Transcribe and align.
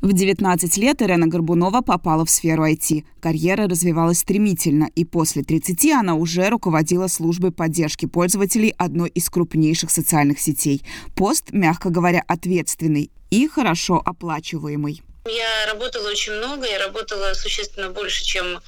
В 0.00 0.14
19 0.14 0.78
лет 0.78 1.02
Ирена 1.02 1.26
Горбунова 1.26 1.82
попала 1.82 2.24
в 2.24 2.30
сферу 2.30 2.66
IT. 2.66 3.04
Карьера 3.20 3.68
развивалась 3.68 4.20
стремительно, 4.20 4.88
и 4.94 5.04
после 5.04 5.42
30 5.42 5.92
она 5.92 6.14
уже 6.14 6.48
руководила 6.48 7.06
службой 7.06 7.52
поддержки 7.52 8.06
пользователей 8.06 8.74
одной 8.78 9.10
из 9.10 9.28
крупнейших 9.28 9.90
социальных 9.90 10.40
сетей. 10.40 10.82
Пост, 11.14 11.52
мягко 11.52 11.90
говоря, 11.90 12.24
ответственный 12.26 13.10
и 13.30 13.46
хорошо 13.46 14.00
оплачиваемый. 14.02 15.02
Я 15.26 15.70
работала 15.70 16.08
очень 16.08 16.32
много, 16.32 16.66
я 16.66 16.78
работала 16.78 17.34
существенно 17.34 17.90
больше, 17.90 18.24
чем 18.24 18.58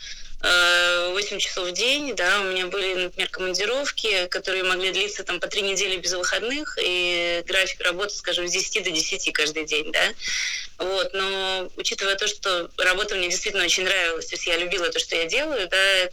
8 0.43 1.37
э, 1.37 1.39
часов 1.39 1.69
в 1.69 1.73
день, 1.73 2.17
да, 2.17 2.41
у 2.41 2.45
меня 2.45 2.67
были, 2.67 2.95
например, 2.95 3.29
командировки, 3.29 4.27
которые 4.27 4.65
могли 4.65 4.91
длиться 4.91 5.23
там 5.23 5.39
по 5.39 5.47
три 5.47 5.63
недели 5.63 5.99
без 5.99 6.13
выходных, 6.15 6.77
и 6.83 7.45
график 7.47 7.81
работы, 7.83 8.15
скажем, 8.15 8.49
с 8.49 8.53
10 8.53 8.83
до 8.83 8.91
10 8.91 9.33
каждый 9.33 9.65
день, 9.65 9.93
да, 9.93 10.03
вот, 10.79 11.15
но 11.15 11.71
учитывая 11.77 12.17
то, 12.17 12.27
что 12.27 12.69
работа 12.77 13.15
мне 13.15 13.29
действительно 13.29 13.65
очень 13.65 13.85
нравилась, 13.85 14.27
то 14.27 14.35
есть 14.35 14.47
я 14.49 14.57
любила 14.57 14.89
то, 14.91 14.99
что 14.99 15.15
я 15.15 15.27
делаю, 15.27 15.69
да, 15.69 16.09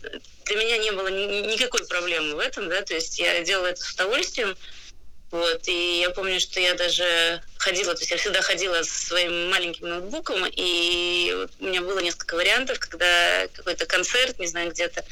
для 0.46 0.56
меня 0.58 0.78
не 0.78 0.92
было 0.92 1.08
никакой 1.08 1.88
проблемы 1.88 2.36
в 2.36 2.40
этом, 2.40 2.70
да, 2.70 2.84
то 2.84 2.94
есть 2.94 3.18
я 3.18 3.42
делала 3.42 3.68
это 3.68 3.82
с 3.82 3.94
удовольствием, 3.94 4.56
вот, 5.32 5.68
и 5.68 6.02
я 6.02 6.12
помню, 6.12 6.40
что 6.40 6.60
я 6.60 6.76
даже 6.76 7.42
ходила, 7.60 7.94
то 7.94 8.00
есть 8.00 8.12
я 8.12 8.18
всегда 8.18 8.42
ходила 8.42 8.82
со 8.84 9.08
своим 9.08 9.50
маленьким 9.50 9.90
ноутбуком, 9.90 10.46
и 10.50 11.48
у 11.60 11.66
меня 11.66 11.82
было 11.82 12.00
несколько 12.00 12.36
вариантов, 12.36 12.80
когда 12.80 13.48
какой-то 13.54 13.86
концерт, 13.86 14.40
не 14.40 14.48
знаю, 14.48 14.72
где-то, 14.72 15.04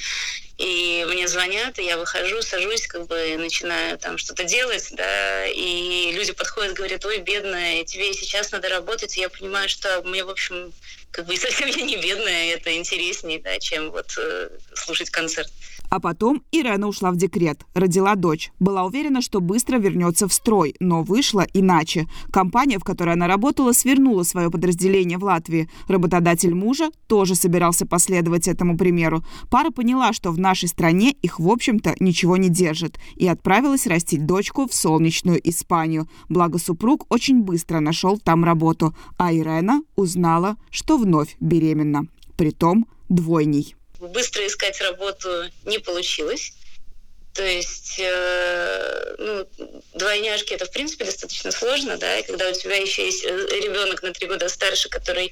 и 0.57 1.05
мне 1.09 1.27
звонят, 1.27 1.77
и 1.77 1.83
я 1.83 1.97
выхожу, 1.97 2.41
сажусь, 2.41 2.87
как 2.87 3.05
бы 3.05 3.35
начинаю 3.37 3.97
там 3.97 4.17
что-то 4.17 4.45
делать, 4.45 4.87
да, 4.91 5.45
и 5.45 6.11
люди 6.13 6.31
подходят, 6.31 6.73
говорят, 6.73 7.05
ой, 7.05 7.19
бедная, 7.19 7.83
тебе 7.83 8.13
сейчас 8.13 8.51
надо 8.51 8.69
работать, 8.69 9.17
и 9.17 9.21
я 9.21 9.29
понимаю, 9.29 9.67
что 9.67 10.01
мне, 10.03 10.23
в 10.23 10.29
общем, 10.29 10.73
как 11.11 11.25
бы 11.25 11.35
совсем 11.35 11.67
я 11.67 11.81
не 11.81 11.97
бедная, 11.97 12.53
это 12.53 12.73
интереснее, 12.75 13.39
да, 13.39 13.59
чем 13.59 13.91
вот 13.91 14.13
э, 14.17 14.49
слушать 14.73 15.09
концерт. 15.09 15.51
А 15.89 15.99
потом 15.99 16.43
Ирена 16.51 16.87
ушла 16.87 17.11
в 17.11 17.17
декрет, 17.17 17.65
родила 17.73 18.15
дочь. 18.15 18.51
Была 18.59 18.83
уверена, 18.83 19.21
что 19.21 19.39
быстро 19.39 19.77
вернется 19.77 20.27
в 20.27 20.33
строй, 20.33 20.75
но 20.79 21.01
вышло 21.03 21.45
иначе. 21.53 22.07
Компания, 22.31 22.77
в 22.77 22.83
которой 22.83 23.13
она 23.13 23.27
работала, 23.27 23.71
свернула 23.71 24.23
свое 24.23 24.51
подразделение 24.51 25.17
в 25.17 25.23
Латвии. 25.23 25.69
Работодатель 25.87 26.53
мужа 26.53 26.89
тоже 27.07 27.35
собирался 27.35 27.85
последовать 27.85 28.47
этому 28.47 28.77
примеру. 28.77 29.23
Пара 29.49 29.71
поняла, 29.71 30.11
что 30.13 30.31
в 30.31 30.39
нашей 30.39 30.67
стране 30.67 31.11
их, 31.21 31.39
в 31.39 31.49
общем-то, 31.49 31.95
ничего 31.99 32.37
не 32.37 32.49
держит, 32.49 32.99
и 33.15 33.27
отправилась 33.27 33.87
растить 33.87 34.25
дочку 34.25 34.67
в 34.67 34.73
солнечную 34.73 35.39
Испанию. 35.49 36.07
Благо 36.27 36.57
супруг 36.57 37.05
очень 37.09 37.41
быстро 37.43 37.79
нашел 37.79 38.17
там 38.17 38.43
работу, 38.43 38.95
а 39.17 39.33
Ирена 39.33 39.81
узнала, 39.95 40.57
что 40.69 40.97
вновь 40.97 41.37
беременна. 41.39 42.07
Притом 42.35 42.85
двойней 43.09 43.77
быстро 43.99 44.45
искать 44.45 44.81
работу 44.81 45.45
не 45.65 45.79
получилось. 45.79 46.53
То 47.33 47.45
есть, 47.45 47.99
э, 47.99 49.15
ну, 49.19 49.47
двойняшки 49.93 50.53
это 50.53 50.65
в 50.65 50.71
принципе 50.71 51.05
достаточно 51.05 51.51
сложно, 51.51 51.97
да, 51.97 52.17
и 52.17 52.23
когда 52.23 52.49
у 52.49 52.53
тебя 52.53 52.77
еще 52.77 53.05
есть 53.05 53.23
э, 53.23 53.29
ребенок 53.61 54.01
на 54.01 54.11
три 54.11 54.27
года 54.27 54.49
старше, 54.49 54.89
который 54.89 55.31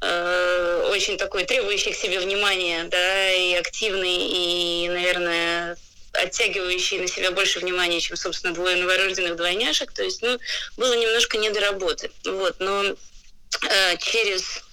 э, 0.00 0.88
очень 0.90 1.16
такой 1.16 1.44
требующий 1.44 1.92
к 1.92 1.96
себе 1.96 2.18
внимания, 2.18 2.84
да, 2.84 3.30
и 3.30 3.54
активный, 3.54 4.16
и, 4.16 4.88
наверное, 4.88 5.76
оттягивающий 6.12 6.98
на 6.98 7.06
себя 7.06 7.30
больше 7.30 7.60
внимания, 7.60 8.00
чем, 8.00 8.16
собственно, 8.16 8.52
двое 8.52 8.76
новорожденных 8.76 9.36
двойняшек. 9.36 9.92
То 9.92 10.02
есть, 10.02 10.22
ну, 10.22 10.38
было 10.76 10.94
немножко 10.94 11.38
не 11.38 11.50
до 11.50 11.60
работы. 11.60 12.10
Вот, 12.24 12.56
но 12.58 12.82
э, 12.84 13.96
через 13.98 14.64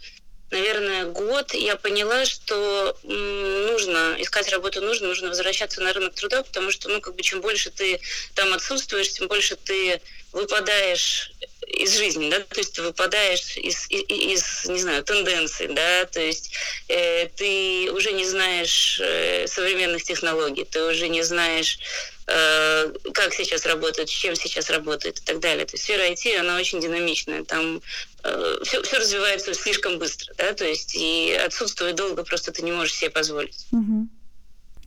год 1.06 1.53
я 1.53 1.75
поняла, 1.75 2.25
что 2.25 2.98
нужно 3.03 4.16
искать 4.20 4.50
работу, 4.50 4.81
нужно, 4.81 5.08
нужно 5.08 5.30
возвращаться 5.30 5.81
на 5.81 5.94
рынок 5.94 6.14
труда, 6.16 6.44
потому 6.44 6.72
что, 6.72 6.89
ну, 6.89 7.02
как 7.02 7.16
бы, 7.16 7.22
чем 7.22 7.41
больше 7.41 7.72
ты 7.72 8.00
там 8.34 8.53
отсутствуешь, 8.53 9.12
тем 9.12 9.28
больше 9.28 9.56
ты 9.56 10.02
выпадаешь 10.31 11.31
из 11.68 11.97
жизни, 11.97 12.29
да, 12.29 12.40
то 12.41 12.59
есть 12.59 12.74
ты 12.74 12.81
выпадаешь 12.81 13.57
из, 13.57 13.90
из, 13.90 14.03
из 14.09 14.66
не 14.66 14.79
знаю, 14.79 15.03
тенденций, 15.03 15.68
да, 15.68 16.06
то 16.06 16.19
есть 16.19 16.52
э, 16.90 17.28
ты 17.35 17.90
уже 17.91 18.12
не 18.12 18.25
знаешь 18.25 19.00
э, 19.02 19.47
современных 19.47 20.03
технологий, 20.03 20.66
ты 20.66 20.84
уже 20.84 21.08
не 21.08 21.24
знаешь 21.24 21.79
как 22.25 23.34
сейчас 23.34 23.66
работают, 23.66 24.09
с 24.09 24.13
чем 24.13 24.36
сейчас 24.36 24.69
работают 24.69 25.19
и 25.19 25.24
так 25.24 25.40
далее. 25.40 25.66
То 25.66 25.75
есть 25.75 25.84
сфера 25.84 26.03
IT, 26.09 26.38
она 26.38 26.58
очень 26.58 26.81
динамичная, 26.81 27.44
там 27.44 27.81
э, 28.24 28.58
все, 28.63 28.81
все 28.81 28.97
развивается 28.97 29.53
слишком 29.53 30.00
быстро, 30.00 30.34
да, 30.38 30.53
то 30.53 30.66
есть 30.66 30.96
и 30.96 31.31
отсутствовать 31.46 31.96
долго 31.96 32.24
просто 32.24 32.52
ты 32.52 32.64
не 32.64 32.72
можешь 32.72 32.96
себе 32.96 33.12
позволить. 33.12 33.68
Угу. 33.72 34.08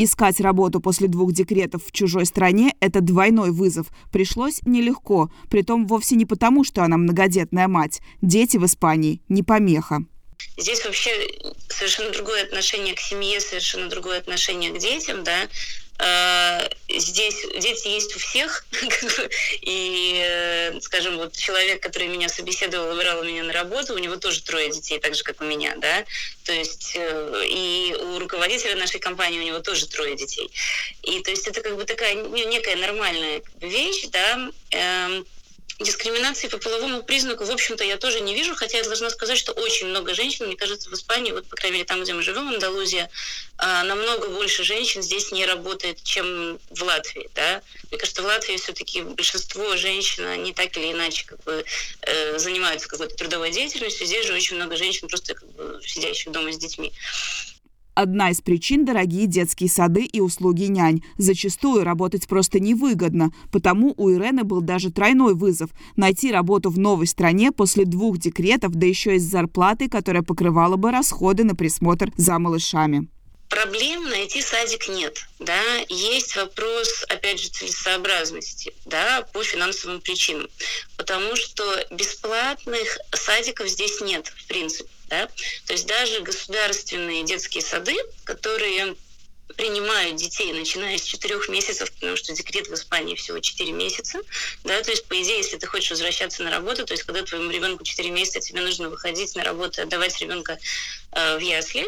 Искать 0.01 0.41
работу 0.41 0.81
после 0.81 1.09
двух 1.09 1.33
декретов 1.33 1.85
в 1.85 1.93
чужой 1.93 2.25
стране– 2.25 2.73
это 2.81 3.01
двойной 3.01 3.51
вызов. 3.51 3.89
Пришлось 4.13 4.61
нелегко, 4.65 5.29
притом 5.51 5.89
вовсе 5.89 6.15
не 6.15 6.25
потому, 6.25 6.63
что 6.63 6.83
она 6.83 6.97
многодетная 6.97 7.67
мать. 7.67 8.01
Дети 8.23 8.57
в 8.59 8.67
Испании– 8.67 9.23
не 9.29 9.43
помеха. 9.43 10.05
Здесь 10.57 10.85
вообще 10.85 11.11
совершенно 11.69 12.11
другое 12.13 12.45
отношение 12.45 12.95
к 12.95 13.01
семье, 13.01 13.41
совершенно 13.41 13.89
другое 13.89 14.19
отношение 14.19 14.73
к 14.73 14.79
детям, 14.79 15.25
да. 15.25 15.49
А, 16.01 16.69
здесь 16.89 17.45
дети 17.59 17.89
есть 17.89 18.15
у 18.15 18.21
всех, 18.21 18.65
и, 19.63 20.23
э, 20.25 20.81
скажем, 20.81 21.17
вот 21.17 21.37
человек, 21.37 21.83
который 21.83 22.07
меня 22.07 22.29
собеседовал, 22.29 22.95
выбирал 22.95 23.25
меня 23.25 23.43
на 23.43 23.53
работу, 23.53 23.95
у 23.95 23.99
него 23.99 24.15
тоже 24.17 24.43
трое 24.43 24.71
детей, 24.71 25.01
так 25.01 25.17
же, 25.17 25.25
как 25.25 25.41
у 25.41 25.45
меня, 25.45 25.75
да, 25.77 26.05
то 26.45 26.53
есть 26.53 26.93
э, 26.95 27.43
и 27.49 27.97
у 28.01 28.21
руководителя 28.21 28.77
нашей 28.77 29.01
компании 29.01 29.41
у 29.41 29.45
него 29.45 29.59
тоже 29.59 29.87
трое 29.87 30.15
детей. 30.15 30.51
И 31.03 31.21
то 31.21 31.31
есть 31.31 31.49
это 31.49 31.63
как 31.63 31.77
бы 31.77 31.85
такая 31.85 32.15
некая 32.15 32.77
нормальная 32.77 33.43
вещь, 33.61 34.07
да, 34.13 34.51
эм, 34.71 35.27
Дискриминации 35.79 36.49
по 36.49 36.59
половому 36.59 37.05
признаку, 37.05 37.45
в 37.45 37.51
общем-то, 37.53 37.85
я 37.85 37.97
тоже 37.99 38.21
не 38.21 38.35
вижу, 38.35 38.57
хотя 38.57 38.79
я 38.79 38.85
должна 38.85 39.11
сказать, 39.11 39.39
что 39.39 39.53
очень 39.53 39.87
много 39.87 40.13
женщин, 40.13 40.47
мне 40.47 40.57
кажется, 40.57 40.91
в 40.91 40.95
Испании, 40.95 41.31
вот, 41.31 41.47
по 41.47 41.55
крайней 41.55 41.79
мере, 41.79 41.87
там, 41.87 42.03
где 42.03 42.15
мы 42.15 42.23
живем, 42.23 42.51
в 42.51 42.55
Андалузии, 42.55 43.09
а, 43.59 43.85
намного 43.85 44.29
больше 44.29 44.65
женщин 44.65 45.03
здесь 45.03 45.31
не 45.31 45.47
работает, 45.47 46.03
чем 46.03 46.59
в 46.71 46.83
Латвии, 46.83 47.31
да. 47.37 47.63
Мне 47.91 47.99
кажется, 47.99 48.23
в 48.23 48.25
Латвии 48.25 48.57
все-таки 48.57 49.03
большинство 49.03 49.77
женщин, 49.77 50.27
они 50.27 50.53
так 50.53 50.77
или 50.77 50.91
иначе 50.91 51.25
как 51.27 51.43
бы 51.45 51.65
э, 52.03 52.39
занимаются 52.39 52.89
какой-то 52.89 53.15
трудовой 53.15 53.53
деятельностью, 53.53 54.05
здесь 54.05 54.27
же 54.27 54.35
очень 54.35 54.57
много 54.57 54.77
женщин 54.77 55.07
просто 55.07 55.35
как 55.35 55.49
бы 55.53 55.81
сидящих 55.87 56.33
дома 56.33 56.53
с 56.53 56.59
детьми. 56.59 56.93
Одна 58.01 58.31
из 58.31 58.41
причин– 58.41 58.85
дорогие 58.87 59.27
детские 59.27 59.69
сады 59.69 60.05
и 60.05 60.21
услуги 60.21 60.67
нянь. 60.67 61.03
Зачастую 61.17 61.83
работать 61.83 62.29
просто 62.29 62.61
невыгодно, 62.61 63.33
потому 63.51 63.93
у 63.97 64.09
Ирены 64.13 64.45
был 64.45 64.61
даже 64.61 64.93
тройной 64.93 65.35
вызов– 65.35 65.71
найти 65.97 66.31
работу 66.31 66.71
в 66.71 66.79
новой 66.79 67.09
стране 67.09 67.51
после 67.51 67.85
двух 67.85 68.19
декретов, 68.19 68.77
да 68.77 68.87
еще 68.87 69.17
и 69.17 69.19
с 69.19 69.25
зарплатой, 69.25 69.89
которая 69.89 70.23
покрывала 70.23 70.77
бы 70.77 70.93
расходы 70.93 71.43
на 71.43 71.57
присмотр 71.57 72.13
за 72.17 72.39
малышами 72.39 73.09
проблем 73.49 74.09
найти 74.09 74.43
садик 74.43 74.89
нет, 74.89 75.27
да, 75.41 75.61
есть 75.89 76.37
вопрос, 76.37 77.05
опять 77.09 77.41
же, 77.41 77.49
целесообразности, 77.49 78.73
да, 78.85 79.27
по 79.33 79.43
финансовым 79.43 80.01
причинам, 80.01 80.49
потому 80.97 81.35
что 81.35 81.65
бесплатных 81.91 82.99
садиков 83.13 83.69
здесь 83.69 84.01
нет, 84.03 84.29
в 84.29 84.47
принципе. 84.47 84.89
Да? 85.09 85.27
То 85.67 85.73
есть 85.73 85.87
даже 85.87 86.21
государственные 86.21 87.25
детские 87.25 87.63
сады, 87.63 87.97
которые 88.25 88.95
принимают 89.57 90.17
детей, 90.17 90.53
начиная 90.53 90.99
с 90.99 91.03
четырех 91.03 91.49
месяцев, 91.49 91.91
потому 91.93 92.17
что 92.17 92.33
декрет 92.35 92.69
в 92.69 92.75
Испании 92.75 93.15
всего 93.15 93.41
4 93.41 93.73
месяца. 93.73 94.21
Да, 94.65 94.81
то 94.83 94.91
есть, 94.91 95.07
по 95.07 95.21
идее, 95.21 95.39
если 95.39 95.57
ты 95.57 95.67
хочешь 95.67 95.91
возвращаться 95.91 96.43
на 96.43 96.51
работу, 96.51 96.85
то 96.85 96.93
есть, 96.93 97.05
когда 97.05 97.23
твоему 97.23 97.51
ребенку 97.51 97.83
4 97.83 98.11
месяца, 98.11 98.41
тебе 98.41 98.61
нужно 98.61 98.91
выходить 98.91 99.35
на 99.35 99.45
работу, 99.45 99.83
отдавать 99.83 100.21
ребенка 100.21 100.59
э, 101.13 101.39
в 101.39 101.41
ясли. 101.41 101.87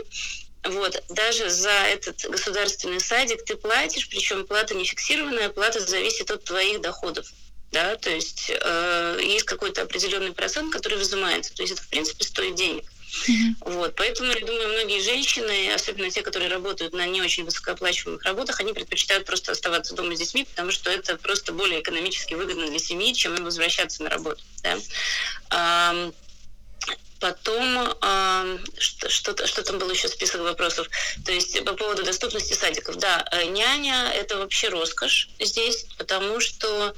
Вот, 0.65 1.03
даже 1.09 1.49
за 1.49 1.71
этот 1.71 2.23
государственный 2.29 3.00
садик 3.00 3.45
ты 3.45 3.56
платишь, 3.56 4.09
причем 4.09 4.47
плата 4.47 4.75
не 4.75 4.85
фиксированная, 4.85 5.49
плата 5.49 5.81
зависит 5.81 6.31
от 6.31 6.45
твоих 6.45 6.81
доходов. 6.81 7.27
Да, 7.73 7.95
то 7.97 8.11
есть 8.11 8.50
э, 8.50 9.21
есть 9.23 9.45
какой-то 9.45 9.83
определенный 9.83 10.33
процент, 10.33 10.73
который 10.73 10.99
взимается. 10.99 11.55
То 11.55 11.62
есть 11.62 11.75
это, 11.75 11.83
в 11.83 11.89
принципе, 11.89 12.25
стоит 12.25 12.56
денег. 12.56 12.85
Mm-hmm. 13.11 13.73
Вот, 13.73 13.95
поэтому, 13.97 14.33
я 14.33 14.47
думаю, 14.47 14.69
многие 14.69 15.03
женщины, 15.03 15.73
особенно 15.73 16.11
те, 16.11 16.23
которые 16.23 16.49
работают 16.49 16.93
на 16.93 17.07
не 17.07 17.21
очень 17.21 17.45
высокооплачиваемых 17.45 18.23
работах, 18.25 18.61
они 18.61 18.73
предпочитают 18.73 19.27
просто 19.27 19.53
оставаться 19.53 19.95
дома 19.95 20.15
с 20.15 20.19
детьми, 20.19 20.45
потому 20.45 20.71
что 20.71 20.91
это 20.91 21.17
просто 21.17 21.53
более 21.53 21.81
экономически 21.81 22.35
выгодно 22.35 22.69
для 22.69 22.79
семьи, 22.79 23.12
чем 23.15 23.35
им 23.35 23.45
возвращаться 23.45 24.03
на 24.03 24.11
работу. 24.11 24.43
Да? 24.62 24.79
А, 25.51 26.12
Потом 27.21 27.95
э, 28.03 28.59
что, 28.79 29.11
что, 29.11 29.47
что 29.47 29.62
там 29.62 29.79
был 29.79 29.91
еще 29.91 30.09
список 30.09 30.41
вопросов? 30.41 30.89
То 31.27 31.33
есть 31.33 31.62
по 31.65 31.75
поводу 31.75 32.03
доступности 32.03 32.55
садиков. 32.55 32.97
Да, 32.97 33.29
э, 33.31 33.45
няня 33.45 34.11
это 34.15 34.39
вообще 34.39 34.71
роскошь 34.71 35.29
здесь, 35.39 35.85
потому 35.99 36.41
что 36.41 36.95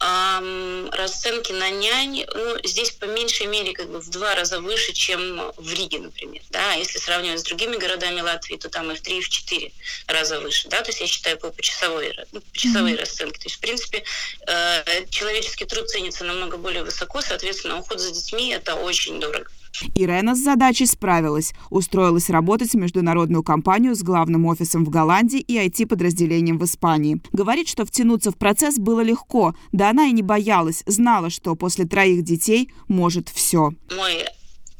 расценки 0.00 1.52
на 1.52 1.70
нянь, 1.70 2.24
ну, 2.34 2.56
здесь 2.64 2.90
по 2.90 3.04
меньшей 3.04 3.46
мере 3.46 3.74
как 3.74 3.90
бы 3.90 4.00
в 4.00 4.08
два 4.08 4.34
раза 4.34 4.60
выше, 4.60 4.92
чем 4.94 5.52
в 5.56 5.72
Риге, 5.72 5.98
например. 5.98 6.42
Да, 6.50 6.72
если 6.72 6.98
сравнивать 6.98 7.40
с 7.40 7.44
другими 7.44 7.76
городами 7.76 8.20
Латвии, 8.20 8.56
то 8.56 8.70
там 8.70 8.90
и 8.90 8.94
в 8.94 9.02
три, 9.02 9.18
и 9.18 9.20
в 9.20 9.28
четыре 9.28 9.72
раза 10.06 10.40
выше. 10.40 10.68
Да, 10.68 10.80
то 10.82 10.88
есть 10.88 11.00
я 11.00 11.06
считаю 11.06 11.38
по 11.38 11.50
почасовой, 11.50 12.16
ну, 12.32 12.40
почасовые 12.40 12.94
mm-hmm. 12.94 13.00
расценки. 13.00 13.38
То 13.38 13.44
есть, 13.44 13.56
в 13.56 13.60
принципе, 13.60 14.04
э, 14.46 15.06
человеческий 15.10 15.66
труд 15.66 15.88
ценится 15.88 16.24
намного 16.24 16.56
более 16.56 16.82
высоко, 16.82 17.20
соответственно, 17.20 17.78
уход 17.78 18.00
за 18.00 18.10
детьми– 18.10 18.50
это 18.52 18.76
очень 18.76 19.20
дорого. 19.20 19.50
Ирена 19.94 20.34
с 20.34 20.38
задачей 20.38 20.86
справилась. 20.86 21.52
Устроилась 21.70 22.30
работать 22.30 22.72
в 22.72 22.76
международную 22.76 23.42
компанию 23.42 23.94
с 23.94 24.02
главным 24.02 24.46
офисом 24.46 24.84
в 24.84 24.90
Голландии 24.90 25.40
и 25.40 25.56
IT-подразделением 25.56 26.58
в 26.58 26.64
Испании. 26.64 27.20
Говорит, 27.32 27.68
что 27.68 27.84
втянуться 27.84 28.30
в 28.30 28.36
процесс 28.36 28.78
было 28.78 29.00
легко. 29.00 29.54
Да 29.72 29.90
она 29.90 30.06
и 30.06 30.12
не 30.12 30.22
боялась. 30.22 30.82
Знала, 30.86 31.30
что 31.30 31.54
после 31.54 31.86
троих 31.86 32.22
детей 32.22 32.70
может 32.88 33.28
все. 33.28 33.72
Мой 33.96 34.24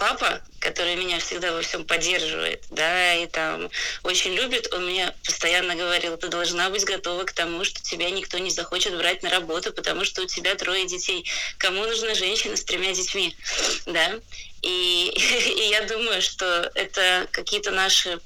папа, 0.01 0.41
который 0.61 0.97
меня 0.97 1.19
всегда 1.21 1.53
во 1.53 1.61
всем 1.61 1.85
поддерживает, 1.85 2.65
да, 2.71 3.15
и 3.15 3.27
там 3.27 3.71
очень 4.03 4.35
любит, 4.35 4.73
он 4.73 4.87
мне 4.87 5.15
постоянно 5.25 5.77
говорил, 5.77 6.17
ты 6.17 6.29
должна 6.29 6.71
быть 6.71 6.85
готова 6.85 7.25
к 7.25 7.33
тому, 7.33 7.65
что 7.65 7.83
тебя 7.83 8.11
никто 8.11 8.39
не 8.39 8.51
захочет 8.51 8.97
брать 8.97 9.23
на 9.23 9.29
работу, 9.29 9.73
потому 9.73 10.07
что 10.07 10.23
у 10.23 10.27
тебя 10.27 10.55
трое 10.55 10.87
детей. 10.87 11.27
Кому 11.59 11.85
нужна 11.85 12.15
женщина 12.15 12.57
с 12.57 12.65
тремя 12.65 12.93
детьми, 12.95 13.37
да? 13.87 14.19
И, 14.63 15.13
и 15.59 15.69
я 15.69 15.83
думаю, 15.83 16.23
что 16.23 16.71
это 16.75 17.29
какие-то 17.31 17.71
наши 17.71 18.19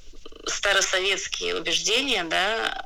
старосоветские 0.47 1.55
убеждения, 1.55 2.23
да, 2.23 2.81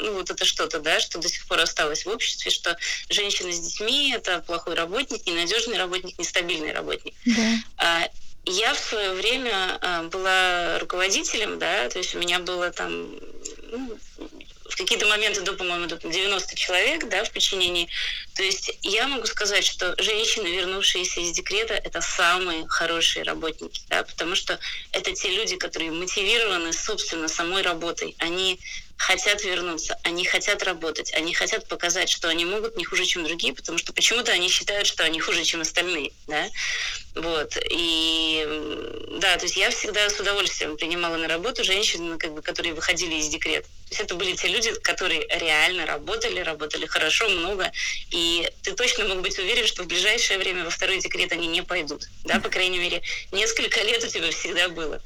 ну 0.00 0.14
вот 0.14 0.30
это 0.30 0.44
что-то, 0.44 0.80
да, 0.80 1.00
что 1.00 1.18
до 1.18 1.28
сих 1.28 1.46
пор 1.46 1.60
осталось 1.60 2.04
в 2.04 2.08
обществе, 2.10 2.50
что 2.50 2.76
женщина 3.08 3.50
с 3.50 3.60
детьми 3.60 4.12
это 4.14 4.40
плохой 4.40 4.74
работник, 4.74 5.26
ненадежный 5.26 5.78
работник, 5.78 6.18
нестабильный 6.18 6.72
работник. 6.72 7.14
Да. 7.24 7.52
А, 7.78 8.08
я 8.46 8.74
в 8.74 8.78
свое 8.78 9.12
время 9.12 9.78
а, 9.80 10.04
была 10.04 10.78
руководителем, 10.78 11.58
да, 11.58 11.88
то 11.88 11.98
есть 11.98 12.14
у 12.14 12.18
меня 12.18 12.38
было 12.38 12.70
там 12.70 13.10
ну, 13.70 13.98
в 14.68 14.76
какие-то 14.76 15.06
моменты 15.06 15.40
до, 15.42 15.52
по-моему, 15.52 15.86
до 15.86 15.96
90 15.96 16.56
человек, 16.56 17.08
да, 17.08 17.24
в 17.24 17.30
подчинении. 17.32 17.88
То 18.34 18.42
есть 18.42 18.70
я 18.82 19.08
могу 19.08 19.26
сказать, 19.26 19.64
что 19.64 19.94
женщины, 20.00 20.46
вернувшиеся 20.48 21.20
из 21.20 21.32
декрета, 21.32 21.74
это 21.74 22.00
самые 22.00 22.66
хорошие 22.68 23.24
работники, 23.24 23.82
да, 23.88 24.04
потому 24.04 24.34
что 24.34 24.58
это 24.92 25.12
те 25.12 25.28
люди, 25.28 25.56
которые 25.56 25.90
мотивированы, 25.90 26.72
собственно, 26.72 27.28
самой 27.28 27.62
работой. 27.62 28.14
Они 28.18 28.60
хотят 28.96 29.44
вернуться, 29.44 29.98
они 30.02 30.24
хотят 30.24 30.62
работать, 30.62 31.12
они 31.14 31.34
хотят 31.34 31.68
показать, 31.68 32.08
что 32.08 32.28
они 32.28 32.44
могут 32.44 32.76
не 32.76 32.84
хуже, 32.84 33.04
чем 33.04 33.24
другие, 33.24 33.54
потому 33.54 33.78
что 33.78 33.92
почему-то 33.92 34.32
они 34.32 34.48
считают, 34.48 34.86
что 34.86 35.04
они 35.04 35.20
хуже, 35.20 35.44
чем 35.44 35.60
остальные, 35.60 36.12
да, 36.26 36.48
вот, 37.14 37.56
и 37.70 38.44
да, 39.20 39.36
то 39.36 39.44
есть 39.44 39.56
я 39.56 39.70
всегда 39.70 40.08
с 40.08 40.18
удовольствием 40.18 40.76
принимала 40.76 41.16
на 41.16 41.28
работу 41.28 41.64
женщин, 41.64 42.18
как 42.18 42.32
бы, 42.32 42.42
которые 42.42 42.74
выходили 42.74 43.16
из 43.16 43.28
декрета. 43.28 43.66
То 43.66 43.90
есть 43.90 44.00
это 44.00 44.14
были 44.16 44.34
те 44.34 44.48
люди, 44.48 44.72
которые 44.80 45.26
реально 45.28 45.86
работали, 45.86 46.40
работали 46.40 46.86
хорошо, 46.86 47.28
много, 47.28 47.70
и 48.10 48.50
ты 48.62 48.72
точно 48.72 49.06
мог 49.06 49.20
быть 49.20 49.38
уверен, 49.38 49.66
что 49.66 49.84
в 49.84 49.86
ближайшее 49.86 50.38
время 50.38 50.64
во 50.64 50.70
второй 50.70 50.98
декрет 50.98 51.32
они 51.32 51.46
не 51.46 51.62
пойдут, 51.62 52.08
да, 52.24 52.40
по 52.40 52.48
крайней 52.48 52.78
мере, 52.78 53.02
несколько 53.30 53.82
лет 53.82 54.02
у 54.02 54.08
тебя 54.08 54.30
всегда 54.30 54.68
было. 54.68 55.00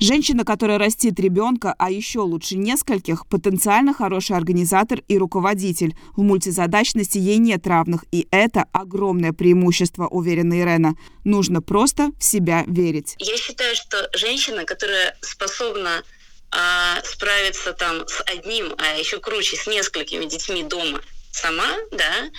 Женщина, 0.00 0.44
которая 0.44 0.78
растит 0.78 1.18
ребенка, 1.18 1.74
а 1.76 1.90
еще 1.90 2.20
лучше 2.20 2.54
нескольких, 2.54 3.26
потенциально 3.26 3.92
хороший 3.92 4.36
организатор 4.36 5.00
и 5.08 5.18
руководитель. 5.18 5.96
В 6.16 6.22
мультизадачности 6.22 7.18
ей 7.18 7.38
нет 7.38 7.66
равных, 7.66 8.04
и 8.12 8.28
это 8.30 8.66
огромное 8.72 9.32
преимущество, 9.32 10.06
уверена 10.06 10.60
Ирена. 10.60 10.94
Нужно 11.24 11.60
просто 11.62 12.10
в 12.16 12.22
себя 12.22 12.62
верить. 12.68 13.16
Я 13.18 13.36
считаю, 13.36 13.74
что 13.74 14.08
женщина, 14.14 14.64
которая 14.64 15.16
способна 15.20 16.04
а, 16.52 17.02
справиться 17.02 17.72
там 17.72 18.06
с 18.06 18.22
одним, 18.22 18.72
а 18.78 18.96
еще 18.96 19.18
круче, 19.18 19.56
с 19.56 19.66
несколькими 19.66 20.26
детьми 20.26 20.62
дома 20.62 21.00
сама, 21.32 21.74
да, 21.90 22.30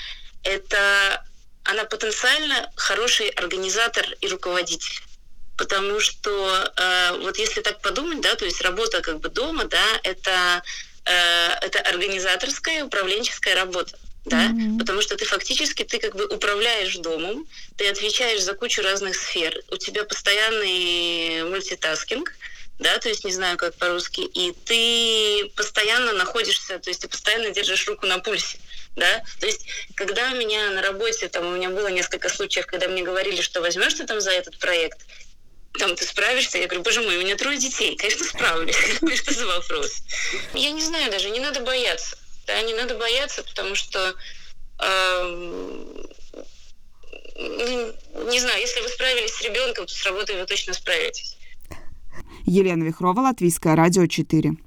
это 0.44 1.26
она 1.66 1.84
потенциально 1.84 2.72
хороший 2.76 3.28
организатор 3.30 4.06
и 4.22 4.28
руководитель 4.30 5.02
потому 5.60 6.00
что 6.00 6.72
э, 6.78 7.18
вот 7.22 7.38
если 7.38 7.62
так 7.62 7.82
подумать, 7.82 8.22
да, 8.22 8.36
то 8.36 8.46
есть 8.46 8.62
работа 8.62 9.02
как 9.02 9.20
бы 9.20 9.28
дома, 9.28 9.66
да, 9.66 9.86
это 10.04 10.64
э, 11.06 11.50
это 11.62 11.80
организаторская, 11.82 12.86
управленческая 12.86 13.56
работа. 13.56 14.00
Да, 14.26 14.48
mm-hmm. 14.48 14.78
потому 14.78 15.02
что 15.02 15.16
ты 15.16 15.26
фактически 15.26 15.84
ты 15.84 15.98
как 15.98 16.16
бы 16.16 16.26
управляешь 16.26 16.96
домом, 16.98 17.48
ты 17.78 17.90
отвечаешь 17.90 18.42
за 18.42 18.54
кучу 18.54 18.82
разных 18.82 19.16
сфер, 19.16 19.62
у 19.72 19.78
тебя 19.78 20.04
постоянный 20.04 21.44
мультитаскинг, 21.50 22.34
да, 22.80 22.98
то 23.00 23.10
есть 23.10 23.26
не 23.26 23.32
знаю, 23.32 23.58
как 23.58 23.76
по-русски, 23.76 24.22
и 24.22 24.54
ты 24.66 25.50
постоянно 25.56 26.14
находишься, 26.14 26.80
то 26.80 26.90
есть 26.90 27.02
ты 27.02 27.08
постоянно 27.08 27.50
держишь 27.52 27.88
руку 27.88 28.06
на 28.06 28.20
пульсе, 28.20 28.60
да, 28.96 29.24
то 29.40 29.48
есть 29.48 29.66
когда 29.96 30.32
у 30.32 30.36
меня 30.36 30.70
на 30.72 30.82
работе, 30.82 31.28
там 31.30 31.48
у 31.48 31.52
меня 31.56 31.70
было 31.70 31.88
несколько 31.88 32.30
случаев, 32.30 32.66
когда 32.68 32.88
мне 32.88 33.04
говорили, 33.04 33.42
что 33.42 33.62
возьмешь 33.62 33.94
ты 33.94 34.06
там 34.06 34.20
за 34.22 34.32
этот 34.32 34.60
проект, 34.60 35.00
там 35.80 35.96
ты 35.96 36.06
справишься. 36.06 36.60
Я 36.60 36.68
говорю, 36.68 36.84
боже 36.84 37.02
мой, 37.02 37.18
у 37.18 37.22
меня 37.22 37.36
трое 37.36 37.58
детей, 37.58 37.96
конечно, 37.96 38.26
справлюсь. 38.26 38.76
Что 39.16 39.34
за 39.34 39.48
вопрос? 39.48 40.04
Я 40.54 40.72
не 40.72 40.84
знаю 40.84 41.12
даже, 41.12 41.32
не 41.32 41.40
надо 41.40 41.62
бояться. 41.62 42.18
Да, 42.46 42.62
не 42.62 42.74
надо 42.74 42.96
бояться, 42.96 43.44
потому 43.44 43.76
что 43.76 44.16
эм, 44.80 46.08
не 47.40 48.40
знаю, 48.40 48.60
если 48.60 48.82
вы 48.82 48.90
справились 48.90 49.34
с 49.34 49.42
ребенком, 49.42 49.86
то 49.86 49.94
с 49.94 50.06
работой 50.06 50.40
вы 50.40 50.46
точно 50.46 50.74
справитесь. 50.74 51.38
Елена 52.46 52.84
Вихрова, 52.84 53.22
Латвийское 53.22 53.76
радио 53.76 54.08
4. 54.08 54.54